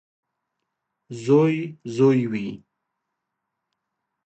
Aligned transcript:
•زوی 1.23 1.57
زوی 1.95 2.21
وي. 2.31 2.47